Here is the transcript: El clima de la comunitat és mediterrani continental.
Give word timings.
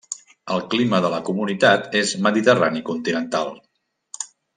El 0.53 0.61
clima 0.69 1.01
de 1.05 1.11
la 1.15 1.19
comunitat 1.27 1.97
és 1.99 2.13
mediterrani 2.29 2.81
continental. 2.89 3.53